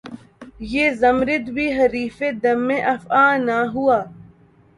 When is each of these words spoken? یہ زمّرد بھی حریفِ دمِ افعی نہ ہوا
یہ 0.71 0.85
زمّرد 1.01 1.45
بھی 1.55 1.67
حریفِ 1.77 2.17
دمِ 2.43 2.67
افعی 2.93 3.33
نہ 3.45 3.57
ہوا 3.73 3.99